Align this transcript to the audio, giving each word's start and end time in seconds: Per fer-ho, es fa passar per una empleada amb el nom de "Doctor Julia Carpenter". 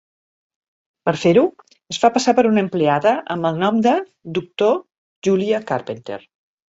Per 1.09 1.13
fer-ho, 1.23 1.43
es 1.95 1.99
fa 2.05 2.11
passar 2.15 2.33
per 2.39 2.45
una 2.51 2.63
empleada 2.67 3.13
amb 3.35 3.51
el 3.51 3.59
nom 3.65 3.79
de 3.89 3.93
"Doctor 4.39 4.81
Julia 5.29 5.61
Carpenter". 5.73 6.19